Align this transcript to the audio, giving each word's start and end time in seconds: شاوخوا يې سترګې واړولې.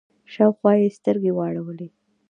شاوخوا 0.33 0.73
يې 0.81 0.89
سترګې 0.97 1.31
واړولې. 1.35 1.87